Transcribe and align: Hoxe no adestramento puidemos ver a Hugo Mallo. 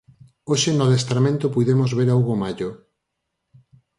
Hoxe 0.49 0.69
no 0.71 0.83
adestramento 0.87 1.51
puidemos 1.55 1.89
ver 1.97 2.09
a 2.09 2.17
Hugo 2.19 2.35
Mallo. 2.41 2.69